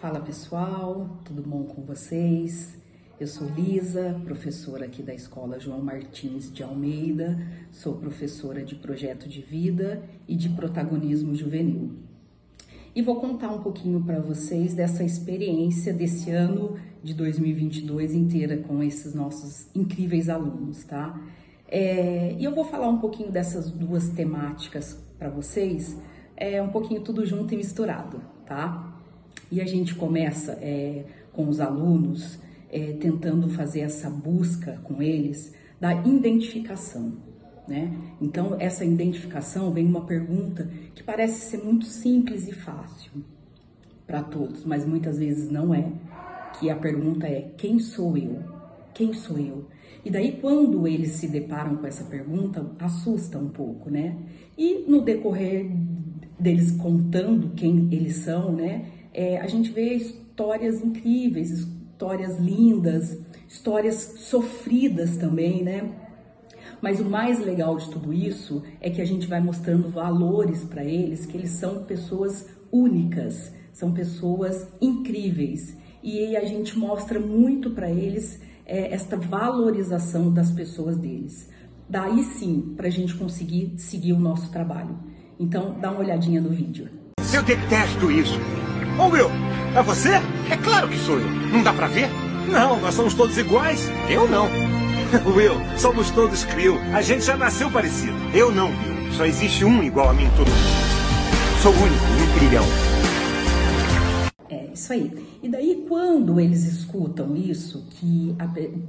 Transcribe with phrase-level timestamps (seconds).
[0.00, 2.76] Fala pessoal, tudo bom com vocês?
[3.18, 7.38] Eu sou Lisa, professora aqui da Escola João Martins de Almeida,
[7.70, 11.94] sou professora de projeto de vida e de protagonismo juvenil.
[12.94, 18.82] E vou contar um pouquinho para vocês dessa experiência desse ano de 2022 inteira com
[18.82, 21.18] esses nossos incríveis alunos, tá?
[21.68, 25.96] É, e eu vou falar um pouquinho dessas duas temáticas para vocês,
[26.36, 28.92] é um pouquinho tudo junto e misturado, tá?
[29.50, 32.38] E a gente começa é, com os alunos
[32.70, 37.12] é, tentando fazer essa busca com eles da identificação,
[37.68, 37.92] né?
[38.20, 43.12] Então, essa identificação vem uma pergunta que parece ser muito simples e fácil
[44.06, 45.92] para todos, mas muitas vezes não é.
[46.58, 48.38] Que a pergunta é: quem sou eu?
[48.94, 49.66] Quem sou eu?
[50.04, 54.16] E daí, quando eles se deparam com essa pergunta, assusta um pouco, né?
[54.56, 55.70] E no decorrer
[56.38, 58.86] deles contando quem eles são, né?
[59.16, 65.90] É, a gente vê histórias incríveis, histórias lindas, histórias sofridas também, né?
[66.82, 70.84] Mas o mais legal de tudo isso é que a gente vai mostrando valores para
[70.84, 75.74] eles, que eles são pessoas únicas, são pessoas incríveis.
[76.02, 81.48] E a gente mostra muito para eles é, esta valorização das pessoas deles.
[81.88, 84.98] Daí sim, para a gente conseguir seguir o nosso trabalho.
[85.40, 86.90] Então, dá uma olhadinha no vídeo.
[87.32, 88.38] Eu detesto isso.
[88.98, 89.30] Ô Will,
[89.76, 90.12] é você?
[90.50, 91.30] É claro que sou eu.
[91.52, 92.08] Não dá pra ver?
[92.48, 93.90] Não, nós somos todos iguais.
[94.08, 94.48] Eu não.
[95.36, 96.78] Will, somos todos Crew.
[96.94, 98.16] A gente já nasceu parecido.
[98.32, 99.12] Eu não, Will.
[99.12, 101.62] Só existe um igual a mim todo mundo.
[101.62, 102.64] Sou único, um trilhão.
[104.48, 105.12] É, isso aí.
[105.42, 108.34] E daí, quando eles escutam isso, que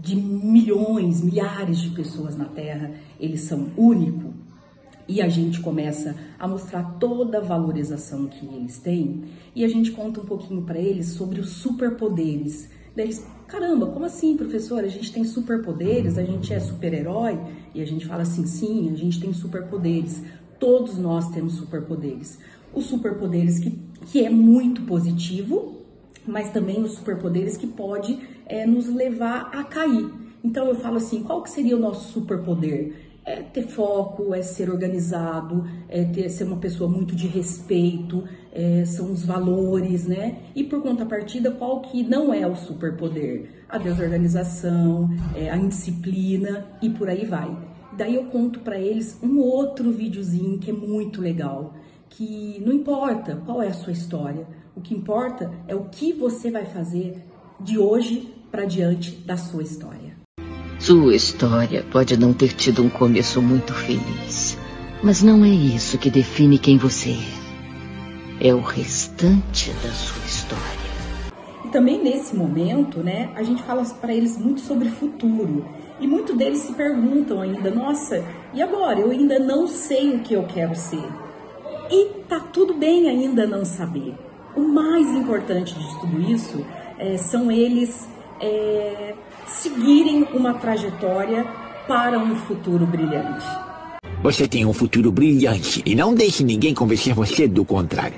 [0.01, 4.31] de milhões, milhares de pessoas na Terra, eles são únicos,
[5.07, 9.23] e a gente começa a mostrar toda a valorização que eles têm
[9.55, 12.69] e a gente conta um pouquinho para eles sobre os superpoderes.
[12.95, 14.83] Eles, caramba, como assim, professor?
[14.83, 17.39] A gente tem superpoderes, a gente é super-herói?
[17.73, 20.23] E a gente fala assim, sim, a gente tem superpoderes.
[20.59, 22.39] Todos nós temos superpoderes.
[22.73, 25.77] Os superpoderes que, que é muito positivo,
[26.25, 30.09] mas também os superpoderes que pode é, nos levar a cair.
[30.43, 33.06] Então eu falo assim, qual que seria o nosso superpoder?
[33.27, 38.23] É ter foco, é ser organizado, é ter, ser uma pessoa muito de respeito,
[38.53, 40.43] é, são os valores, né?
[40.55, 43.65] E por contrapartida, qual que não é o superpoder?
[43.67, 47.53] A desorganização, é, a indisciplina e por aí vai.
[47.97, 51.73] Daí eu conto para eles um outro videozinho que é muito legal,
[52.09, 56.49] que não importa qual é a sua história, o que importa é o que você
[56.49, 57.25] vai fazer
[57.59, 60.06] de hoje para diante da sua história.
[60.87, 64.57] Sua história pode não ter tido um começo muito feliz,
[65.03, 67.09] mas não é isso que define quem você
[68.39, 68.47] é.
[68.47, 70.63] É o restante da sua história.
[71.65, 75.65] E também nesse momento, né, a gente fala para eles muito sobre futuro.
[75.99, 79.01] E muitos deles se perguntam ainda: nossa, e agora?
[79.01, 81.03] Eu ainda não sei o que eu quero ser.
[81.91, 84.15] E tá tudo bem ainda não saber.
[84.55, 86.65] O mais importante de tudo isso
[86.97, 88.07] é, são eles
[88.41, 89.15] é,
[89.45, 91.45] seguirem uma trajetória
[91.87, 93.45] para um futuro brilhante.
[94.21, 98.17] Você tem um futuro brilhante e não deixe ninguém convencer você do contrário.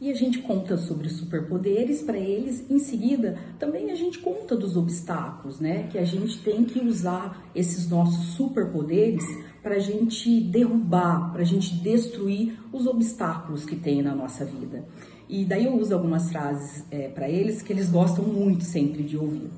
[0.00, 2.64] E a gente conta sobre superpoderes para eles.
[2.70, 5.88] Em seguida, também a gente conta dos obstáculos, né?
[5.92, 9.22] Que a gente tem que usar esses nossos superpoderes
[9.62, 14.86] para a gente derrubar, para a gente destruir os obstáculos que tem na nossa vida.
[15.30, 19.16] E daí eu uso algumas frases é, para eles que eles gostam muito sempre de
[19.16, 19.48] ouvir.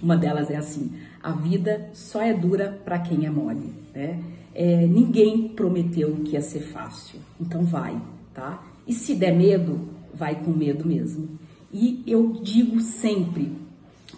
[0.00, 4.22] Uma delas é assim: a vida só é dura para quem é mole, né?
[4.54, 8.00] É, ninguém prometeu que ia ser fácil, então vai,
[8.32, 8.64] tá?
[8.86, 11.28] E se der medo, vai com medo mesmo.
[11.72, 13.52] E eu digo sempre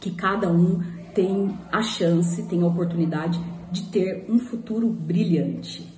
[0.02, 0.82] que cada um
[1.14, 3.40] tem a chance, tem a oportunidade
[3.72, 5.88] de ter um futuro brilhante.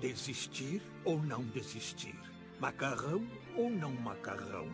[0.00, 2.14] Desistir ou não desistir?
[2.58, 3.22] Macarrão
[3.56, 4.68] ou não macarrão?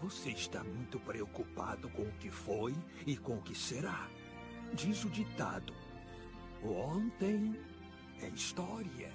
[0.00, 2.74] Você está muito preocupado com o que foi
[3.06, 4.08] e com o que será.
[4.74, 5.72] Diz o ditado:
[6.62, 7.56] o ontem
[8.20, 9.12] é história,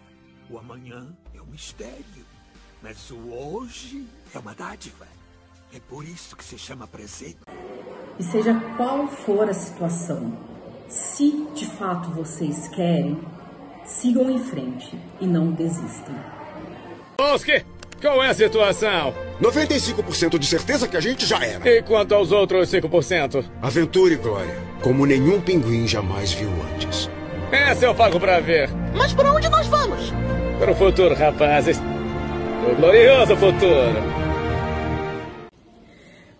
[0.50, 2.26] o amanhã é um mistério,
[2.82, 5.08] mas o hoje é uma dádiva.
[5.74, 7.40] É por isso que se chama presente.
[8.18, 10.38] E seja qual for a situação,
[10.88, 13.22] se de fato vocês querem,
[13.86, 16.16] sigam em frente e não desistam.
[17.20, 17.66] Oski,
[18.02, 19.14] qual é a situação?
[19.42, 21.68] 95% de certeza que a gente já era.
[21.70, 23.44] E quanto aos outros 5%?
[23.62, 27.10] Aventura e glória, como nenhum pinguim jamais viu antes.
[27.52, 28.70] Essa eu pago pra ver.
[28.96, 30.14] Mas para onde nós vamos?
[30.60, 31.80] Para o futuro, rapazes.
[31.80, 34.28] O glorioso futuro.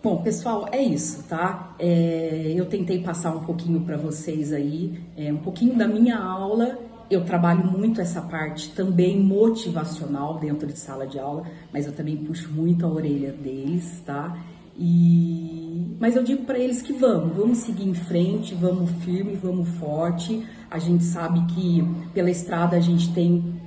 [0.02, 1.74] Bom, pessoal, é isso, tá?
[1.78, 6.78] É, eu tentei passar um pouquinho para vocês aí, é, um pouquinho da minha aula.
[7.10, 12.16] Eu trabalho muito essa parte também motivacional dentro de sala de aula, mas eu também
[12.16, 14.36] puxo muito a orelha deles, tá?
[14.76, 19.68] E mas eu digo para eles que vamos, vamos seguir em frente, vamos firme, vamos
[19.70, 20.46] forte.
[20.70, 21.84] A gente sabe que
[22.14, 23.60] pela estrada a gente tem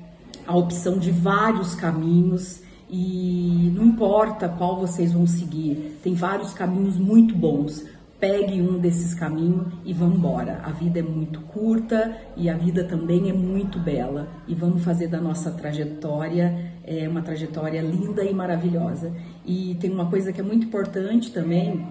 [0.47, 6.97] a opção de vários caminhos e não importa qual vocês vão seguir, tem vários caminhos
[6.97, 7.85] muito bons.
[8.21, 10.61] Pegue um desses caminhos e vamos embora.
[10.63, 15.07] A vida é muito curta e a vida também é muito bela e vamos fazer
[15.07, 19.11] da nossa trajetória é, uma trajetória linda e maravilhosa.
[19.43, 21.83] E tem uma coisa que é muito importante também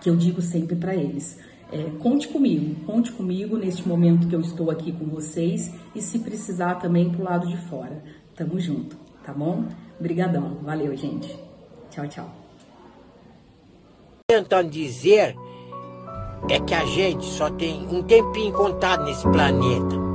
[0.00, 1.36] que eu digo sempre para eles.
[1.72, 6.20] É, conte comigo, conte comigo neste momento que eu estou aqui com vocês e se
[6.20, 8.04] precisar também pro lado de fora.
[8.36, 9.64] Tamo junto, tá bom?
[9.98, 11.36] Obrigadão, valeu gente.
[11.90, 12.32] Tchau, tchau.
[14.28, 15.34] Tentando dizer
[16.48, 20.06] é que a gente só tem um tempinho contado nesse planeta.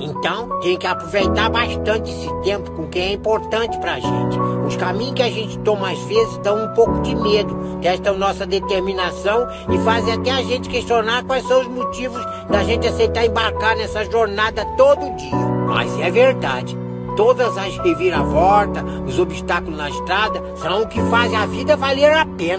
[0.00, 4.38] Então tem que aproveitar bastante esse tempo com quem é importante pra gente.
[4.66, 8.46] Os caminhos que a gente toma às vezes dão um pouco de medo, testam nossa
[8.46, 13.76] determinação e fazem até a gente questionar quais são os motivos da gente aceitar embarcar
[13.76, 15.36] nessa jornada todo dia.
[15.68, 16.78] Mas é verdade.
[17.16, 22.24] Todas as reviravoltas, os obstáculos na estrada são o que fazem a vida valer a
[22.24, 22.58] pena.